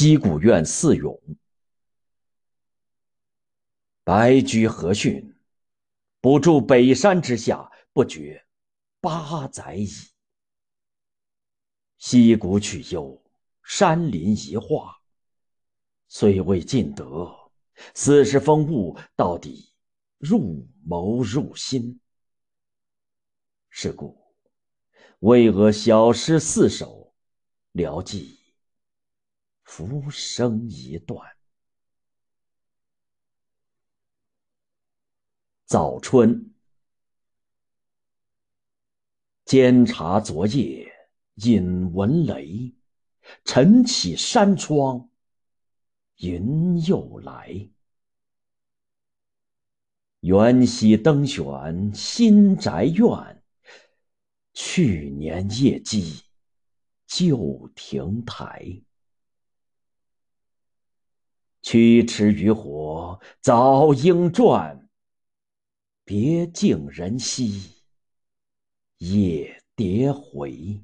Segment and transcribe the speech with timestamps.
[0.00, 1.20] 西谷院四咏，
[4.02, 5.36] 白驹何逊，
[6.22, 8.46] 不住北山之下，不觉
[9.02, 9.90] 八载矣。
[11.98, 13.22] 溪谷曲幽，
[13.62, 15.02] 山林一化，
[16.08, 17.50] 虽未尽得，
[17.92, 19.74] 斯时风物，到底
[20.16, 22.00] 入眸入心。
[23.68, 24.18] 是故，
[25.18, 27.12] 巍峨小诗四首，
[27.72, 28.39] 聊寄。
[29.70, 31.36] 浮生一段。
[35.64, 36.52] 早春，
[39.44, 40.92] 监察昨夜
[41.34, 42.74] 引闻雷，
[43.44, 45.08] 晨起山窗
[46.16, 47.70] 云又来。
[50.18, 53.44] 元夕登选新宅院，
[54.52, 56.24] 去年夜绩
[57.06, 58.82] 旧亭台。
[61.62, 64.88] 驱驰渔火早应转，
[66.04, 67.84] 别竟人稀
[68.98, 70.82] 夜蝶回。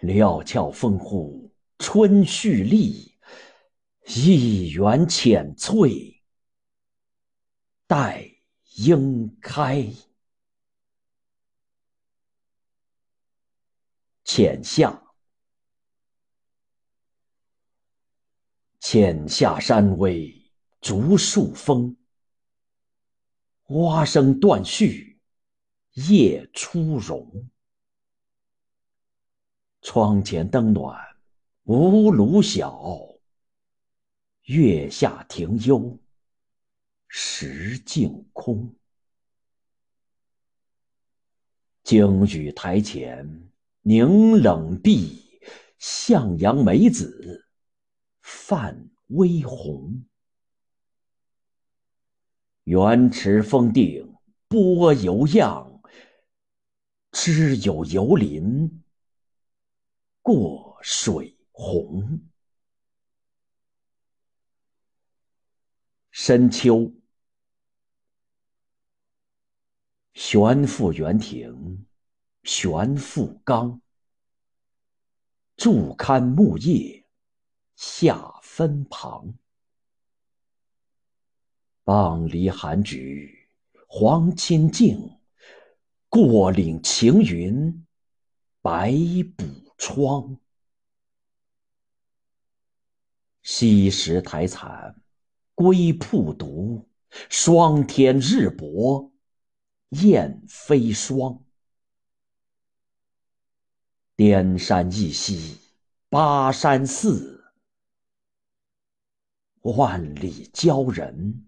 [0.00, 3.18] 料峭风户春绪立，
[4.06, 6.22] 一园浅翠
[7.86, 8.34] 待
[8.76, 9.86] 应开。
[14.24, 15.09] 浅夏。
[18.80, 20.50] 浅下山微
[20.80, 21.94] 竹树风，
[23.68, 25.20] 蛙声断续
[25.92, 27.50] 夜初融。
[29.82, 30.98] 窗前灯暖
[31.64, 33.06] 无炉小，
[34.44, 36.00] 月下庭幽
[37.06, 38.74] 石径空。
[41.82, 43.50] 惊雨台前
[43.82, 45.38] 凝冷碧，
[45.78, 47.46] 向阳梅子。
[48.32, 50.04] 泛微红，
[52.62, 54.14] 圆池峰顶
[54.46, 55.82] 波游漾，
[57.10, 58.84] 知有游林
[60.22, 62.20] 过水红。
[66.12, 66.92] 深秋，
[70.14, 71.84] 悬复园亭，
[72.44, 73.82] 悬复冈，
[75.56, 76.99] 驻看木叶。
[77.80, 79.32] 下分旁，
[81.82, 83.48] 傍篱寒菊
[83.88, 85.18] 黄衾径，
[86.10, 87.86] 过岭晴云
[88.60, 88.92] 白
[89.34, 89.46] 补
[89.78, 90.38] 窗。
[93.42, 95.02] 西石台残
[95.54, 96.86] 归铺独，
[97.30, 99.10] 霜天日薄
[99.88, 101.42] 雁飞霜。
[104.14, 105.56] 颠山一溪
[106.10, 107.39] 巴山寺。
[109.62, 111.46] 万里交人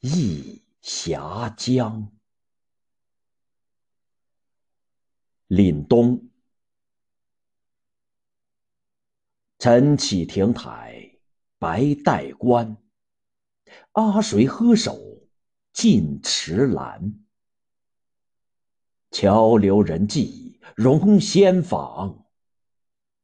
[0.00, 2.10] 忆峡江。
[5.48, 6.30] 凛冬，
[9.58, 11.18] 晨起亭台
[11.58, 12.76] 白带关，
[13.92, 14.96] 阿谁呵手
[15.72, 17.24] 尽池兰？
[19.10, 22.26] 桥流人迹容先访，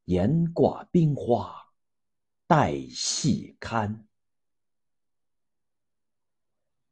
[0.06, 1.65] 檐挂冰花。
[2.48, 4.06] 待细看，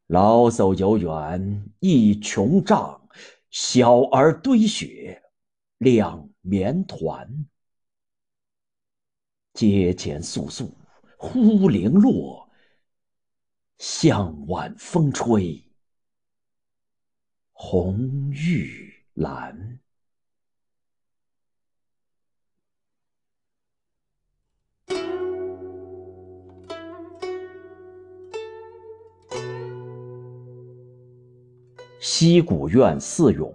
[0.09, 3.09] 老叟游园一琼帐，
[3.51, 5.23] 小儿堆雪
[5.79, 7.47] 两绵团。
[9.53, 10.73] 阶前簌簌
[11.17, 12.51] 忽零落，
[13.79, 15.65] 向晚风吹
[17.53, 19.79] 红玉兰。
[32.25, 33.53] 西谷院四咏，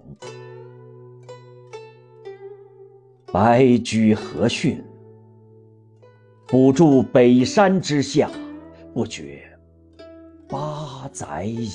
[3.33, 4.83] 白驹何逊，
[6.45, 8.29] 不住北山之下，
[8.93, 9.41] 不觉
[10.47, 11.67] 八载矣。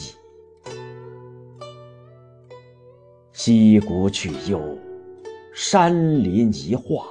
[3.33, 4.63] 西谷曲幽，
[5.53, 7.07] 山林一画，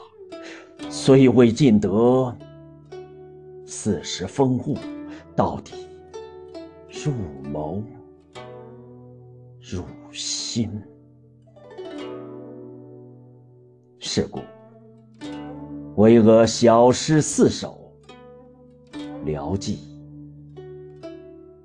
[0.89, 2.33] 虽未尽得，
[3.65, 4.77] 四时风物，
[5.35, 5.73] 到底
[6.87, 7.11] 入
[7.51, 7.83] 眸。
[9.65, 10.69] 汝心。
[13.97, 14.41] 是故，
[15.95, 17.89] 巍峨小诗四首，
[19.23, 19.79] 聊记。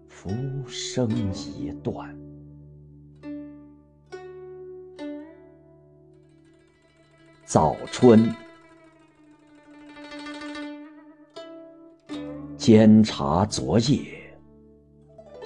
[0.07, 0.31] 浮
[0.69, 2.17] 生一段。
[7.45, 8.33] 早春，
[12.57, 14.33] 监察昨夜，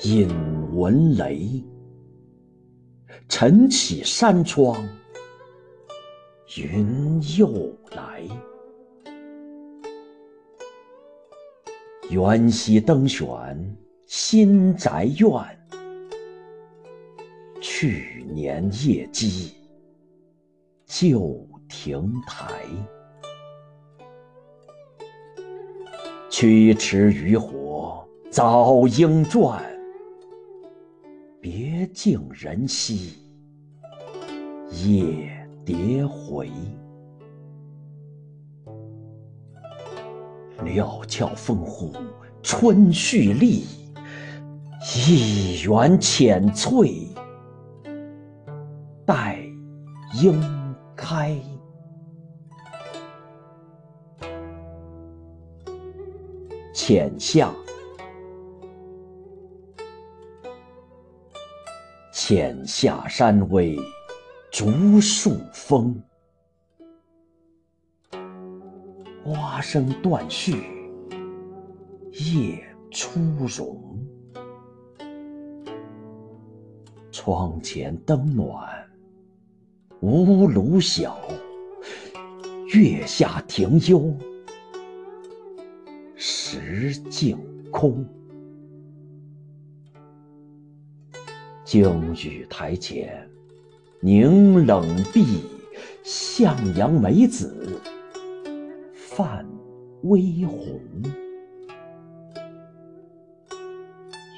[0.05, 0.29] 引
[0.75, 1.65] 闻雷。
[3.35, 4.87] 晨起山窗，
[6.55, 8.23] 云又来。
[12.11, 13.27] 元夕登选
[14.05, 15.33] 新宅院，
[17.59, 19.55] 去年夜鸡
[20.85, 22.63] 旧亭台。
[26.29, 29.65] 驱驰渔火早莺转，
[31.41, 33.15] 别竟人稀
[34.73, 35.31] 夜
[35.65, 36.51] 蝶回。
[40.65, 41.93] 料峭风呼
[42.43, 43.65] 春绪丽，
[44.97, 47.09] 一园浅翠
[49.05, 49.39] 待
[50.23, 50.41] 樱
[50.95, 51.37] 开。
[56.73, 57.53] 浅夏，
[62.13, 63.77] 浅夏山微
[64.53, 65.99] 竹树风。
[69.25, 70.63] 蛙声断续，
[72.13, 74.07] 叶初荣。
[77.11, 78.69] 窗前灯暖，
[80.03, 81.19] 无炉小。
[82.75, 84.15] 月下庭幽，
[86.15, 87.39] 石径
[87.71, 88.07] 空。
[91.65, 93.27] 惊雨台前，
[94.05, 95.45] 凝冷碧，
[96.03, 97.81] 向阳梅子。
[98.93, 99.47] 泛
[100.03, 100.81] 微红，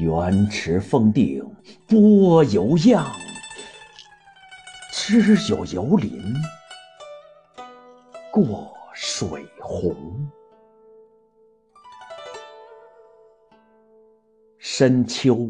[0.01, 1.43] 圆池峰顶
[1.89, 3.07] 波犹漾，
[4.93, 6.21] 知有游林
[8.31, 9.97] 过水红。
[14.59, 15.49] 深秋，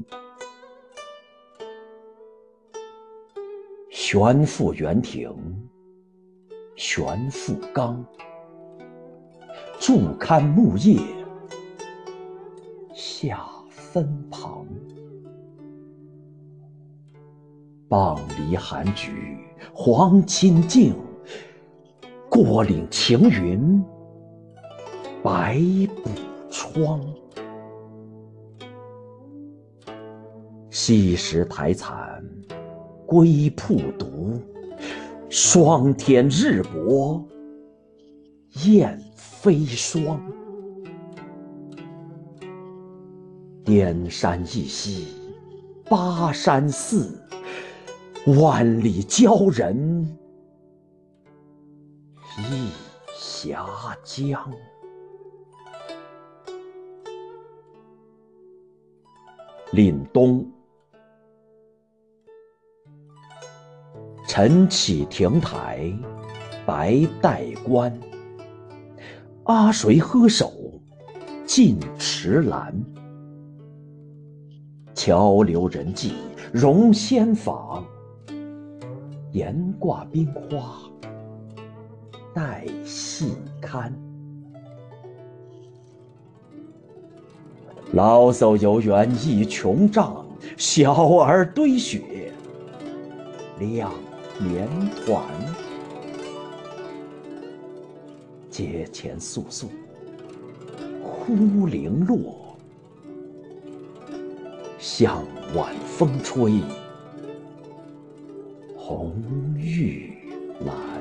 [4.06, 5.34] 悬复园亭，
[6.76, 8.04] 悬复冈。
[9.80, 11.00] 驻看木叶
[12.92, 14.66] 下分旁，
[17.88, 19.38] 傍篱寒菊
[19.72, 20.94] 黄衾径，
[22.28, 23.82] 过岭晴云
[25.22, 25.58] 白
[26.02, 26.10] 补
[26.50, 27.00] 窗。
[30.68, 32.22] 西石台残
[33.14, 34.42] 归瀑读，
[35.30, 37.24] 霜天日薄
[38.64, 39.00] 雁。
[39.14, 40.20] 飞霜，
[43.64, 45.06] 滇山一夕
[45.88, 47.22] 巴山寺，
[48.40, 50.18] 万里鲛人
[52.38, 52.68] 一
[53.14, 53.64] 峡
[54.02, 54.52] 江。
[59.72, 60.50] 凛冬，
[64.36, 65.96] 晨起亭台
[66.66, 67.96] 白带关。
[69.44, 70.52] 阿谁喝首
[71.46, 72.74] 尽池兰？
[74.92, 76.14] 桥流人迹
[76.52, 77.80] 容仙舫，
[79.30, 80.80] 檐挂冰花
[82.34, 83.96] 待细看。
[87.92, 90.26] 老叟游园一琼帐，
[90.56, 92.32] 小儿堆雪
[93.60, 93.92] 两
[94.38, 94.68] 绵
[95.06, 95.24] 缓。
[98.50, 99.66] 阶前簌簌，
[101.02, 102.56] 忽零落。
[104.78, 105.24] 向
[105.54, 106.60] 晚风吹，
[108.76, 109.14] 红
[109.56, 110.12] 玉
[110.66, 110.93] 兰。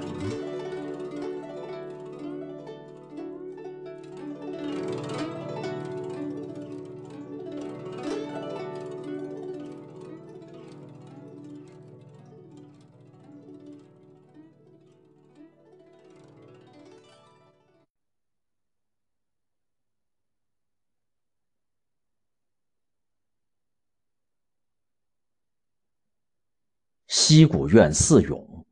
[27.16, 28.66] 溪谷院四咏，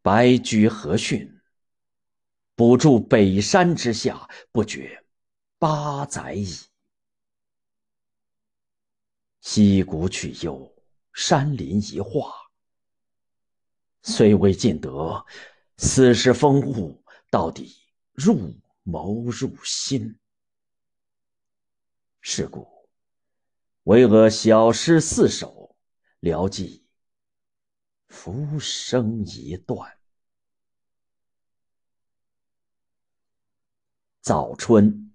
[0.00, 1.42] 白驹何逊，
[2.54, 5.04] 补住北山之下，不觉
[5.58, 6.46] 八载矣。
[9.42, 10.74] 西谷曲幽，
[11.12, 12.32] 山林一画，
[14.00, 15.22] 虽未尽得，
[15.76, 17.76] 此时风物到底
[18.14, 18.54] 入
[18.86, 20.18] 眸入心。
[22.22, 22.66] 是故，
[23.82, 25.57] 惟俄小诗四首。
[26.20, 26.84] 聊寄
[28.08, 29.98] 浮生一段。
[34.20, 35.12] 早春，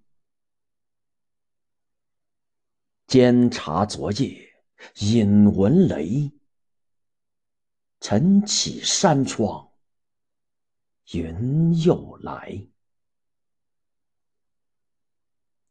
[3.05, 4.63] 监察昨夜，
[4.99, 6.31] 引闻雷。
[7.99, 9.71] 晨起山窗，
[11.11, 12.67] 云又来。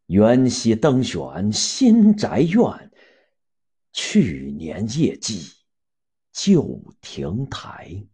[0.07, 2.92] 元夕登选新宅院，
[3.93, 5.55] 去年夜祭
[6.33, 8.07] 旧亭台。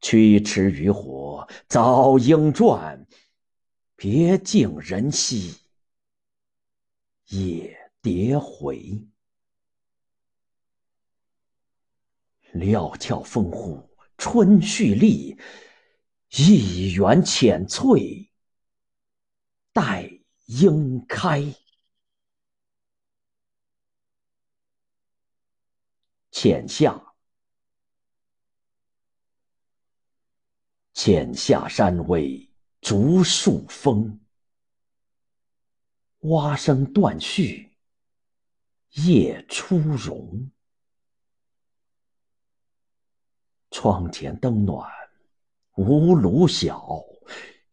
[0.00, 3.06] 驱驰渔火早应转，
[3.96, 5.56] 别竟人稀
[7.26, 9.04] 夜蝶回。
[12.52, 15.36] 料峭风户春绪立，
[16.30, 18.30] 一园浅翠
[19.72, 20.10] 待
[20.46, 21.42] 应开。
[26.38, 27.14] 浅夏，
[30.92, 32.52] 浅夏山微
[32.82, 34.20] 竹树风，
[36.18, 37.78] 蛙声断续
[39.06, 40.50] 夜初融。
[43.70, 44.86] 窗前灯暖
[45.76, 47.02] 无炉小，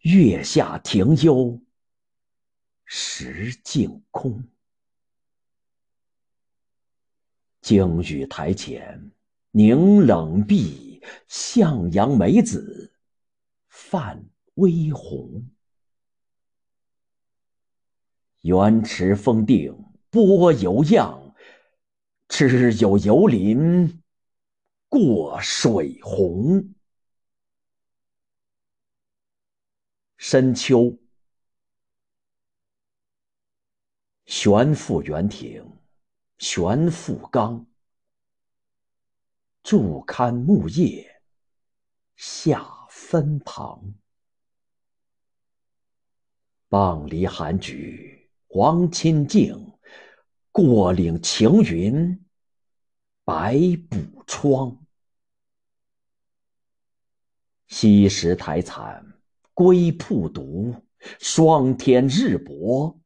[0.04, 1.62] 月下庭幽
[2.86, 4.53] 石径空。
[7.64, 9.12] 惊雨台前
[9.52, 12.94] 凝冷碧，向阳梅子
[13.70, 15.50] 泛微红。
[18.42, 19.74] 园池风定
[20.10, 21.34] 波犹漾，
[22.28, 24.04] 只有游林。
[24.90, 26.76] 过水红，
[30.18, 31.00] 深秋，
[34.26, 35.66] 悬复园亭，
[36.46, 37.66] 悬复冈，
[39.64, 41.22] 驻看木叶
[42.18, 43.94] 下分旁。
[46.68, 49.72] 傍篱寒菊黄侵径，
[50.52, 52.26] 过岭晴云
[53.24, 53.58] 白
[53.90, 54.86] 补窗。
[57.68, 59.18] 西石台残
[59.54, 60.76] 归铺独，
[61.22, 63.00] 霜天日薄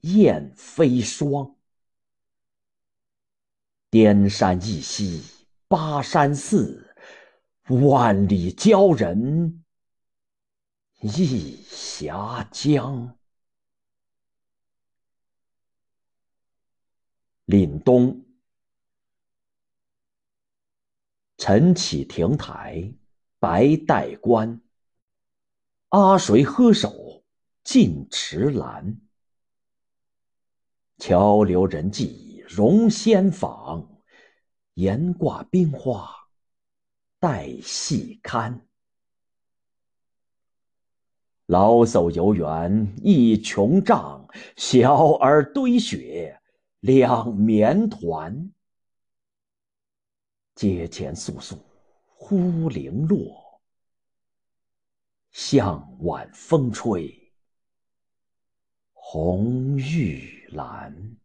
[0.00, 1.54] 雁飞霜。
[3.94, 5.22] 颠山一溪
[5.68, 6.96] 巴山寺，
[7.68, 9.64] 万里郊人
[11.00, 13.16] 一峡江。
[17.46, 18.20] 凛冬，
[21.36, 22.92] 晨起亭台。
[23.38, 24.60] 白带关，
[25.90, 27.22] 阿谁呵手
[27.62, 29.00] 尽池兰？
[30.98, 33.86] 桥流人迹容仙舫，
[34.74, 36.10] 檐挂冰花
[37.18, 38.66] 待细看。
[41.46, 46.40] 老叟游园一穷帐，小儿堆雪
[46.80, 48.52] 两绵团。
[50.54, 51.58] 阶前簌簌。
[52.26, 53.60] 忽零落，
[55.30, 57.34] 向晚风吹
[58.94, 61.18] 红玉兰。